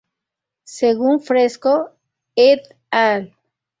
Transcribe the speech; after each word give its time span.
Según 0.63 1.19
Fresco 1.21 1.91
"et 2.35 2.63
al. 2.89 3.35